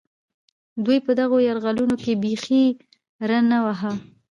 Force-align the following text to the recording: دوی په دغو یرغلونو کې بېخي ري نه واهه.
دوی 0.85 0.97
په 1.05 1.11
دغو 1.19 1.37
یرغلونو 1.47 1.95
کې 2.03 2.13
بېخي 2.23 2.65
ري 3.27 3.39
نه 3.49 3.57
واهه. 3.65 3.91